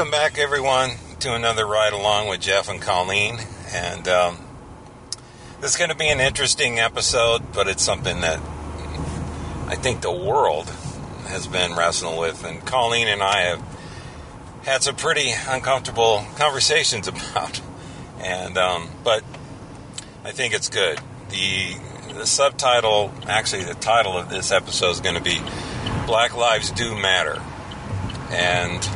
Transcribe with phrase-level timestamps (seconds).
[0.00, 3.38] welcome back, everyone, to another ride along with Jeff and Colleen.
[3.70, 4.38] And um,
[5.60, 8.40] this is going to be an interesting episode, but it's something that
[9.66, 10.70] I think the world
[11.26, 12.46] has been wrestling with.
[12.46, 13.62] And Colleen and I have
[14.62, 17.60] had some pretty uncomfortable conversations about.
[18.20, 19.22] And um, but
[20.24, 20.98] I think it's good.
[21.28, 21.74] The
[22.14, 25.42] the subtitle, actually, the title of this episode is going to be
[26.06, 27.42] "Black Lives Do Matter,"
[28.30, 28.88] and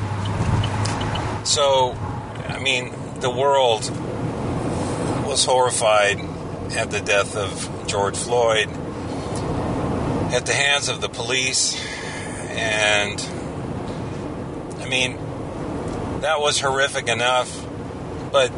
[1.44, 1.92] so,
[2.48, 3.88] I mean, the world
[5.26, 6.20] was horrified
[6.72, 8.68] at the death of George Floyd
[10.32, 11.80] at the hands of the police,
[12.50, 13.20] and
[14.80, 15.16] I mean,
[16.22, 17.64] that was horrific enough,
[18.32, 18.50] but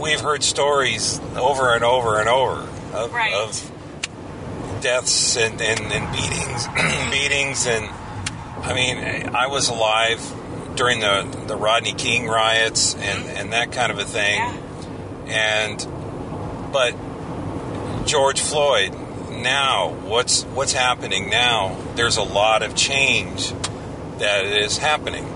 [0.00, 3.32] we've heard stories over and over and over of, Right.
[3.32, 3.70] of
[4.82, 6.66] deaths and, and, and beatings,
[7.10, 7.88] beatings, and
[8.62, 10.20] I mean, I was alive
[10.74, 13.36] during the, the Rodney King riots and, mm-hmm.
[13.36, 14.38] and that kind of a thing,
[15.26, 15.72] Yeah.
[15.76, 16.94] and but
[18.06, 18.94] George Floyd.
[19.30, 21.76] Now, what's what's happening now?
[21.96, 23.52] There's a lot of change
[24.18, 25.26] that is happening,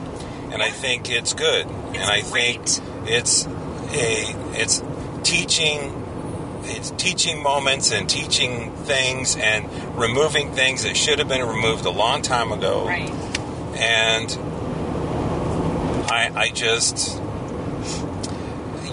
[0.53, 1.67] and I think it's good.
[1.67, 2.61] and I think
[3.07, 3.47] it's
[3.93, 4.83] a it's
[5.25, 6.05] teaching
[6.65, 9.67] it's teaching moments and teaching things and
[9.99, 13.11] removing things that should have been removed a long time ago Right.
[13.79, 14.31] and
[16.37, 17.17] I, I just,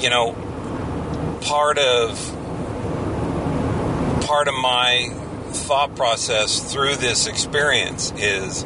[0.01, 0.33] you know,
[1.41, 2.17] part of
[4.25, 5.09] part of my
[5.49, 8.63] thought process through this experience is,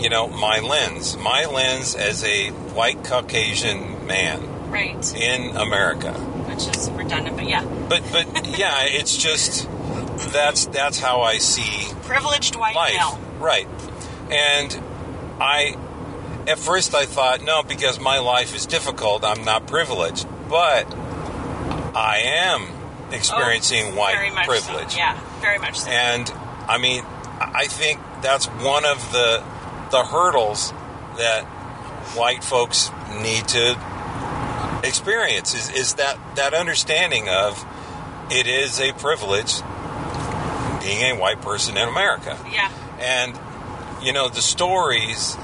[0.00, 5.14] you know, my lens, my lens as a white Caucasian man Right.
[5.16, 6.12] in America.
[6.12, 7.64] Which is redundant, but yeah.
[7.88, 9.68] But but yeah, it's just
[10.32, 12.94] that's that's how I see Privileged white life.
[12.94, 13.18] male.
[13.38, 13.68] Right.
[14.30, 14.76] And
[15.40, 15.76] I,
[16.48, 20.26] at first, I thought, no, because my life is difficult, I'm not privileged.
[20.48, 20.92] But
[21.94, 22.68] I am
[23.12, 24.92] experiencing Oh, white very much privilege.
[24.92, 24.98] So.
[24.98, 25.90] Yeah, very much so.
[25.90, 26.30] And
[26.68, 27.04] I mean,
[27.40, 29.44] I think that's one of the
[29.90, 30.72] the hurdles
[31.16, 31.44] that
[32.14, 32.90] white folks
[33.22, 37.64] need to experience is, is that that understanding of
[38.30, 39.62] it is a privilege
[40.82, 42.38] being a white person in America.
[42.52, 42.70] yeah.
[43.00, 43.38] And,
[44.04, 45.36] you know, the stories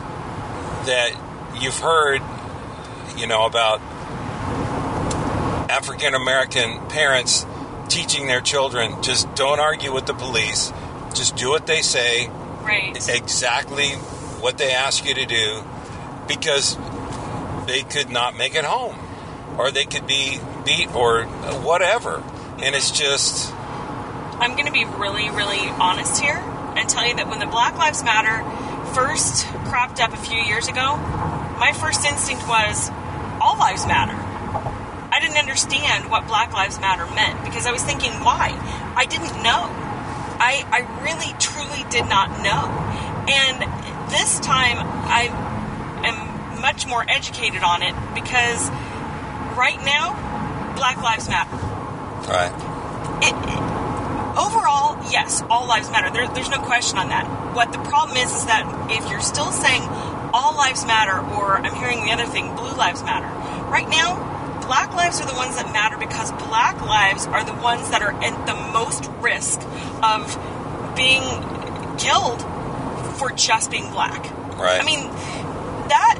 [0.87, 1.13] that
[1.61, 2.23] you've heard,
[3.17, 3.81] you know, about
[5.71, 7.47] African American parents
[7.89, 10.73] teaching their children just don't argue with the police,
[11.15, 12.29] just do what they say,
[12.63, 12.97] Right.
[13.09, 13.91] exactly
[14.41, 15.63] what they ask you to do,
[16.27, 16.77] because
[17.67, 18.97] they could not make it home,
[19.59, 22.23] or they could be beat, or whatever.
[22.63, 26.37] And it's just, I'm going to be really, really honest here
[26.77, 28.43] and tell you that when the Black Lives Matter
[28.95, 30.97] first cropped up a few years ago,
[31.59, 32.91] my first instinct was
[33.41, 34.15] all lives matter.
[35.13, 38.51] I didn't understand what Black Lives Matter meant because I was thinking, why?
[38.97, 39.71] I didn't know.
[40.43, 42.67] I, I really, truly did not know.
[43.31, 45.31] And this time I
[46.05, 48.71] am much more educated on it because
[49.57, 51.57] right now, Black Lives Matter
[52.29, 52.53] right.
[53.23, 53.35] it,
[54.37, 56.11] overall, yes, all lives matter.
[56.11, 57.55] There, there's no question on that.
[57.55, 59.83] What the problem is is that if you're still saying
[60.33, 63.27] all lives matter, or I'm hearing the other thing, blue lives matter.
[63.71, 67.91] Right now, black lives are the ones that matter because black lives are the ones
[67.91, 69.61] that are at the most risk
[70.03, 70.27] of
[70.97, 71.23] being
[71.99, 72.43] killed
[73.17, 74.23] for just being black.
[74.59, 74.81] Right.
[74.81, 75.07] I mean,
[75.89, 76.19] that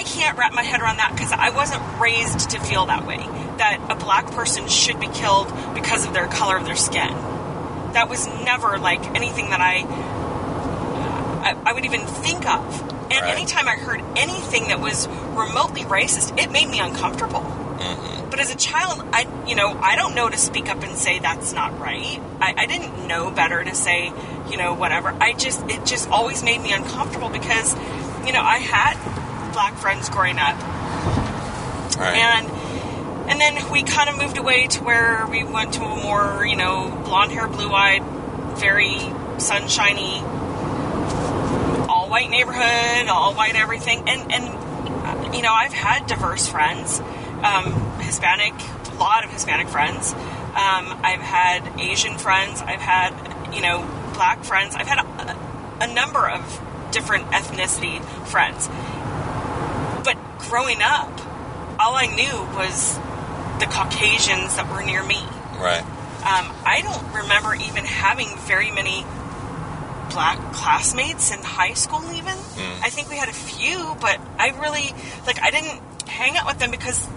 [0.00, 3.18] I can't wrap my head around that because I wasn't raised to feel that way.
[3.58, 7.12] That a black person should be killed because of their color of their skin.
[7.92, 9.84] That was never like anything that I
[11.42, 12.80] I, I would even think of.
[13.10, 13.36] And Right.
[13.36, 17.40] anytime I heard anything that was remotely racist, it made me uncomfortable.
[17.40, 18.30] Mm-hmm.
[18.30, 21.18] But as a child, I you know I don't know to speak up and say
[21.18, 22.22] that's not right.
[22.40, 24.14] I, I didn't know better to say
[24.50, 25.14] you know whatever.
[25.20, 27.74] I just it just always made me uncomfortable because
[28.24, 28.96] you know I had
[29.50, 30.56] black friends growing up,
[31.98, 32.16] right.
[32.16, 32.46] and
[33.30, 36.56] and then we kind of moved away to where we went to a more you
[36.56, 38.02] know blonde hair, blue eyed,
[38.58, 38.98] very
[39.38, 40.20] sunshiny,
[41.88, 47.00] all white neighborhood, all white everything, and and uh, you know I've had diverse friends,
[47.42, 48.54] um, Hispanic,
[48.92, 50.12] a lot of Hispanic friends.
[50.12, 52.60] Um, I've had Asian friends.
[52.60, 53.14] I've had
[53.54, 54.74] you know black friends.
[54.74, 56.60] I've had a, a number of
[56.90, 58.68] different ethnicity friends.
[60.50, 61.08] Growing up,
[61.78, 62.96] all I knew was
[63.60, 65.22] the Caucasians that were near me.
[65.58, 65.84] right.
[66.20, 69.06] Um, I don't remember even having very many
[70.10, 72.34] black classmates in high school even.
[72.36, 72.82] Hmm.
[72.84, 74.92] I think we had a few, but I really
[75.24, 77.08] like I didn't hang out with them because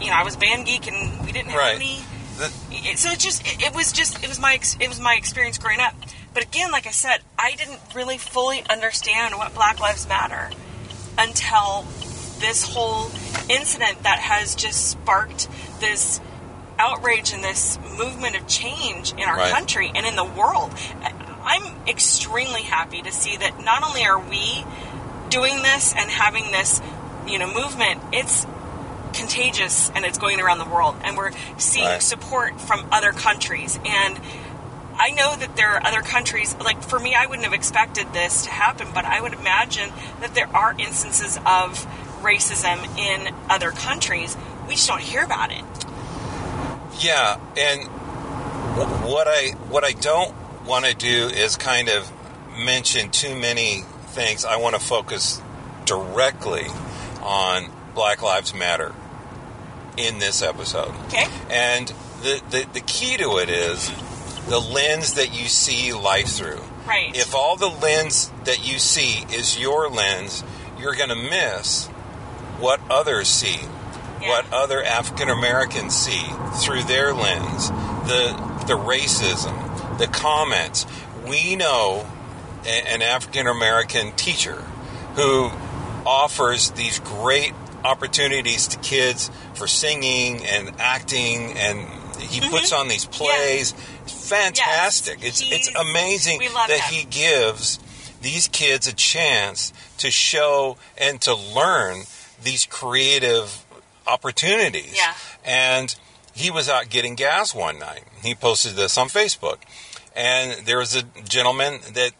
[0.00, 1.74] you know I was band geek and we didn't have Right.
[1.76, 2.00] any.
[2.38, 5.58] The- so it just it, it was just it was my it was my experience
[5.58, 5.92] growing up.
[6.32, 10.48] But again, like I said, I didn't really fully understand what Black Lives Matter
[11.18, 11.84] until
[12.40, 13.10] this whole
[13.48, 15.48] incident that has just sparked
[15.80, 16.20] this
[16.78, 19.52] outrage and this movement of change in our Right.
[19.52, 20.72] country and in the world.
[21.44, 24.64] I'm extremely happy to see that not only are we
[25.30, 26.80] doing this and having this,
[27.26, 28.46] you know, movement, it's
[29.14, 32.02] contagious and it's going around the world and we're seeing Right.
[32.02, 34.20] support from other countries and
[35.00, 38.42] I know that there are other countries, like for me, I wouldn't have expected this
[38.46, 41.86] to happen, but I would imagine that there are instances of
[42.18, 44.36] racism in other countries.
[44.66, 45.64] We just don't hear about it.
[47.00, 50.34] Yeah, and wh- what I what I don't
[50.66, 52.10] want to do is kind of
[52.56, 54.44] mention too many things.
[54.44, 55.40] I want to focus
[55.84, 56.66] directly
[57.22, 58.94] on Black Lives Matter
[59.96, 60.94] in this episode.
[61.06, 61.26] Okay?
[61.50, 61.88] And
[62.22, 63.90] the, the, the key to it is
[64.48, 66.60] the lens that you see life through.
[66.86, 67.14] Right.
[67.14, 70.44] If all the lens that you see is your lens,
[70.78, 71.88] you're going to miss
[72.58, 73.60] what others see,
[74.20, 74.28] Yeah.
[74.28, 76.24] what other African Americans see
[76.62, 77.68] through their lens,
[78.08, 80.84] the the racism, the comments.
[81.26, 82.06] We know
[82.66, 84.62] a- an African American teacher
[85.14, 85.50] who
[86.04, 91.86] offers these great opportunities to kids for singing and acting and
[92.20, 93.72] he puts on these plays
[94.02, 96.94] it's fantastic it's it's He's- amazing that him.
[96.94, 97.78] he gives
[98.20, 102.04] these kids a chance to show and to learn
[102.42, 103.64] these creative
[104.06, 104.96] opportunities.
[104.96, 105.14] Yeah.
[105.44, 105.94] and
[106.32, 108.04] he was out getting gas one night.
[108.22, 109.58] He posted this on facebook.
[110.14, 112.12] And there was a gentleman that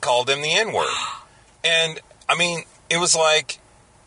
[0.00, 0.92] called him the N word.
[1.64, 3.60] and I mean, it was like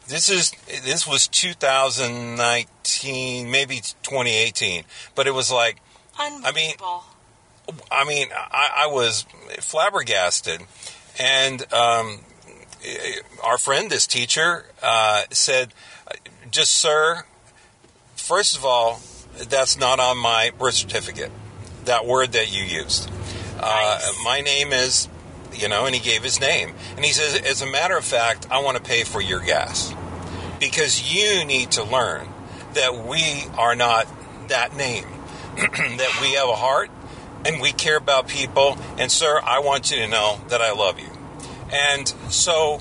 [0.07, 0.51] this is
[0.83, 4.83] this was 2019, maybe 2018,
[5.15, 5.81] but it was like
[6.19, 6.73] I mean,
[7.91, 9.25] I, mean, I was
[9.59, 10.61] flabbergasted,
[11.19, 12.19] and um,
[13.43, 15.73] our friend, this teacher, uh, said,
[16.51, 17.23] "Just sir,
[18.15, 19.01] first of all,
[19.37, 21.31] that's not on my birth certificate.
[21.85, 23.09] That word that you used.
[23.59, 25.07] Uh, my name is,
[25.53, 28.47] you know." And he gave his name, and he says, "As a matter of fact,
[28.49, 29.93] I want to pay for your gas
[30.59, 32.27] because you need to learn
[32.73, 34.07] that we are not
[34.49, 35.05] that name."
[35.57, 36.91] that we have a heart
[37.43, 38.77] and we care about people.
[38.99, 41.16] And, sir, I want you to know that I love you.
[41.71, 42.79] And so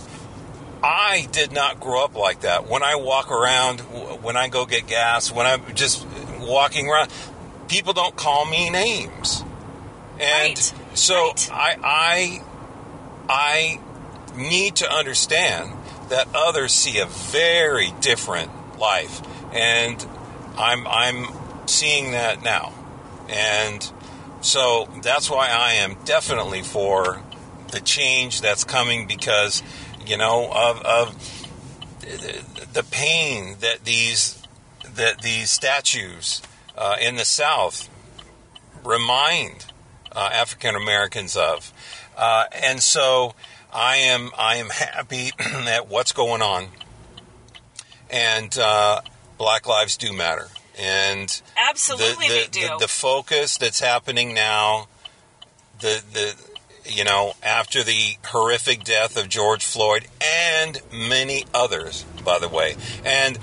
[0.82, 2.68] I did not grow up like that.
[2.68, 3.80] When I walk around,
[4.22, 6.06] when I go get gas, when I'm just
[6.40, 7.10] walking around,
[7.68, 9.42] people don't call me names.
[10.18, 11.50] And Right, so right.
[11.52, 12.42] I, I,
[13.28, 13.80] I
[14.36, 15.72] need to understand
[16.08, 19.20] that others see a very different life,
[19.52, 20.06] and
[20.56, 21.26] I'm I'm
[21.66, 22.72] seeing that now,
[23.28, 23.92] and
[24.40, 27.20] so that's why I am definitely for
[27.70, 29.62] the change that's coming because
[30.06, 34.42] you know of, of the pain that these
[34.94, 36.42] that these statues
[36.76, 37.88] uh, in the South
[38.84, 39.66] remind
[40.12, 41.72] uh, African Americans of,
[42.16, 43.34] uh, and so
[43.72, 46.68] I am I am happy at what's going on,
[48.10, 49.00] and uh,
[49.38, 50.48] Black Lives do matter,
[50.78, 52.60] and Absolutely, the, they do.
[52.68, 54.88] the, the focus that's happening now,
[55.80, 56.45] the the
[56.88, 62.76] you know after the horrific death of George Floyd and many others, by the way,
[63.04, 63.38] and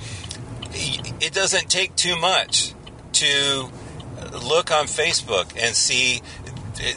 [0.74, 2.74] it doesn't take too much
[3.14, 3.70] to
[4.44, 6.22] look on Facebook and see.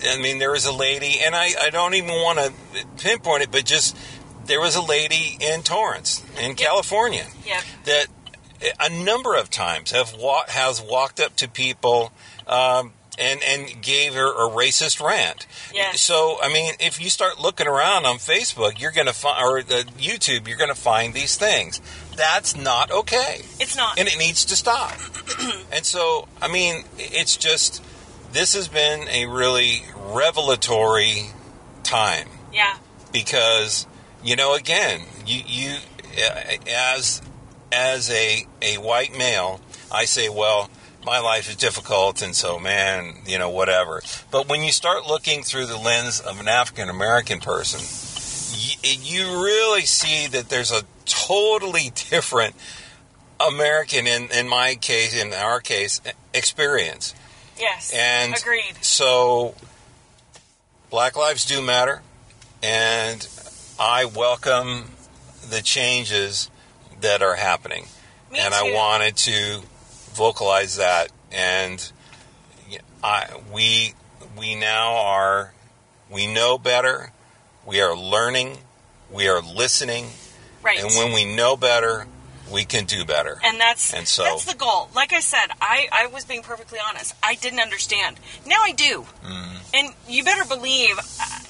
[0.09, 2.53] I mean, there was a lady, and I, I don't even want to
[3.05, 3.97] pinpoint it, but just
[4.47, 7.63] there was a lady in Torrance, in California, Yep.
[7.85, 8.07] that
[8.81, 12.11] a number of times have wa- has walked up to people
[12.47, 15.47] um, and and gave her a racist rant.
[15.75, 16.01] Yes.
[16.01, 19.59] So I mean, if you start looking around on Facebook, you're going to find or
[19.59, 21.81] uh, YouTube, you're going to find these things.
[22.17, 23.99] That's not okay It's not.
[23.99, 24.95] and it needs to stop.
[25.73, 27.83] and so, I mean, it's just
[28.33, 31.27] this has been a really revelatory
[31.83, 32.77] time yeah.
[33.13, 33.87] because
[34.25, 35.77] you know, again, you you
[36.19, 37.23] uh, as
[37.71, 40.71] as a a white male, I say, well.
[41.07, 44.03] My life is difficult, and so, man, you know, whatever.
[44.33, 47.79] But when you start looking through the lens of an African American person,
[48.83, 52.57] y- you really see that there's a totally different
[53.39, 56.01] American, in, in my case, in our case,
[56.35, 57.15] experience.
[57.57, 57.93] Yes.
[57.95, 58.75] And Agreed.
[58.81, 59.55] so,
[60.91, 62.03] Black Lives do matter.
[62.63, 63.29] and
[63.79, 64.87] I welcome
[65.49, 66.51] the changes
[67.01, 67.87] that are happening.
[68.33, 68.61] Me and too.
[68.61, 69.61] I wanted to
[70.17, 71.93] vocalize that and
[73.05, 73.95] I we
[74.37, 75.53] we now are
[76.11, 77.13] we know better.
[77.65, 78.59] We are learning.
[79.11, 80.07] We are listening.
[80.63, 80.79] Right.
[80.81, 82.07] And when we know better,
[82.51, 83.39] we can do better.
[83.45, 84.89] And that's And so- that's the goal.
[84.95, 87.15] Like I said, I, I was being perfectly honest.
[87.23, 88.19] I didn't understand.
[88.47, 89.07] Now I do.
[89.25, 89.57] Mm-hmm.
[89.75, 90.97] And you better believe.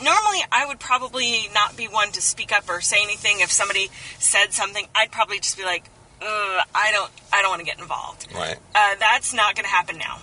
[0.03, 3.91] Normally, I would probably not be one to speak up or say anything if somebody
[4.19, 4.87] said something.
[4.95, 5.85] I'd probably just be like,
[6.23, 8.27] Ugh, I don't, I don't want to get involved.
[8.35, 8.57] right.
[8.75, 10.21] Uh, that's not going to happen now.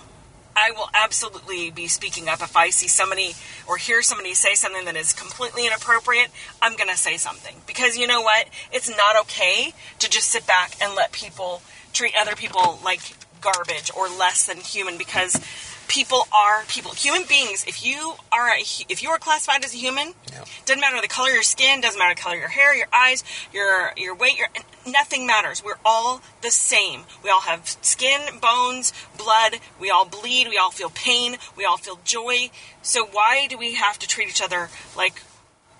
[0.56, 3.34] I will absolutely be speaking up if I see somebody
[3.66, 6.28] or hear somebody say something that is completely inappropriate.
[6.62, 8.48] I'm going to say something because you know what?
[8.72, 13.00] It's not okay to just sit back and let people treat other people like
[13.44, 15.38] garbage or less than human because
[15.86, 16.92] people are people.
[16.92, 17.64] Human beings.
[17.68, 20.44] If you are a, if you are classified as a human, Yeah.
[20.64, 22.88] doesn't matter the color of your skin, doesn't matter the color of your hair, your
[22.92, 23.22] eyes,
[23.52, 24.48] your your weight, your
[24.86, 25.62] nothing matters.
[25.62, 27.04] We're all the same.
[27.22, 29.60] We all have skin, bones, blood.
[29.78, 30.48] We all bleed.
[30.48, 31.36] We all feel pain.
[31.56, 32.50] We all feel joy.
[32.82, 35.22] So why do we have to treat each other like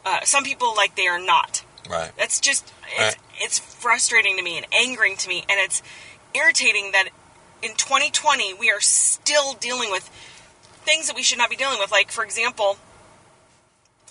[0.05, 1.65] uh, some people like they are not?
[1.89, 2.13] Right.
[2.19, 3.17] That's just it's, Right.
[3.41, 5.83] it's frustrating to me and angering to me, and it's
[6.35, 7.09] irritating that
[7.65, 10.05] in 2020 we are still dealing with
[10.85, 11.91] things that we should not be dealing with.
[11.91, 12.77] Like for example,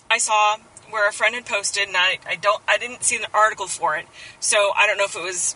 [0.10, 0.58] I saw
[0.90, 3.96] where a friend had posted, and I, I don't I didn't see an article for
[3.98, 4.06] it,
[4.40, 5.56] so I don't know if it was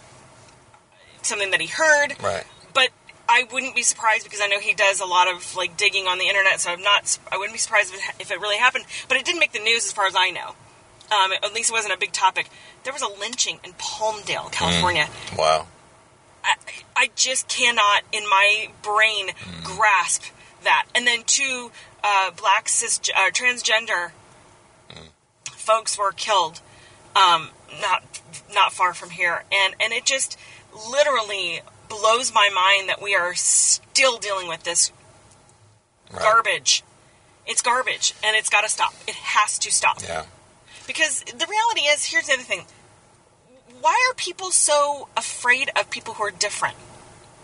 [1.21, 2.45] something that he heard, Right.
[2.73, 2.89] but
[3.29, 6.17] I wouldn't be surprised because I know he does a lot of like digging on
[6.17, 6.59] the internet.
[6.61, 7.17] So I'm not.
[7.31, 8.85] I wouldn't be surprised if it, if it really happened.
[9.09, 10.55] But it didn't make the news as far as I know.
[11.11, 12.49] Um, at least it wasn't a big topic.
[12.83, 15.07] There was a lynching in Palmdale, California.
[15.37, 15.67] Wow.
[16.47, 16.55] I,
[16.95, 19.29] I just cannot, in my brain,
[19.63, 20.23] grasp
[20.63, 20.85] that.
[20.95, 21.71] And then two
[22.03, 24.11] uh, black cis uh, transgender
[25.67, 26.61] folks were killed,
[27.15, 27.49] um,
[27.81, 28.21] not
[28.53, 30.37] not far from here, and and it just
[30.89, 34.91] literally blows my mind that we are still dealing with this
[36.09, 36.21] Right.
[36.21, 36.83] garbage.
[37.45, 38.93] It's garbage, and it's got to stop.
[39.09, 40.01] It has to stop.
[40.01, 40.23] Yeah.
[40.85, 42.65] Because the reality is, here's the other thing.
[43.81, 46.77] Why are people so afraid of people who are different?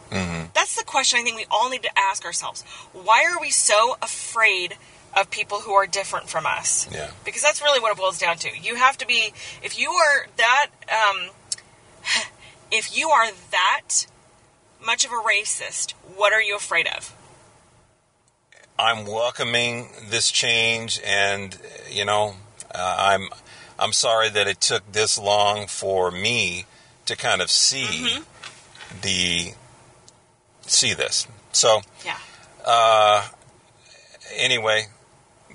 [0.10, 0.48] Mm-hmm.
[0.54, 2.64] That's the question I think we all need to ask ourselves.
[2.94, 4.78] Why are we so afraid
[5.16, 6.88] of people who are different from us?
[6.92, 7.12] Yeah.
[7.26, 8.50] Because that's really what it boils down to.
[8.60, 11.30] You have to be, if you are that, um,
[12.72, 14.06] if you are that
[14.86, 17.16] much of a racist, what are you afraid of?
[18.78, 21.58] I'm welcoming this change, and
[21.92, 22.36] you know,
[22.74, 23.30] uh, I'm
[23.80, 26.66] I'm sorry that it took this long for me
[27.06, 29.02] to kind of see Mm-hmm.
[29.02, 29.54] the
[30.66, 31.28] see this.
[31.52, 32.18] So Yeah.
[34.36, 34.88] anyway,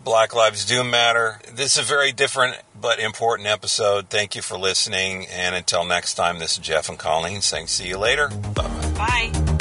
[0.05, 1.41] Black Lives do matter.
[1.53, 4.09] This is a very different but important episode.
[4.11, 7.89] Thank you for listening, and until next time, this is Jeff and Colleen saying, "See
[7.89, 9.31] you later." Bye bye.
[9.33, 9.58] Bye.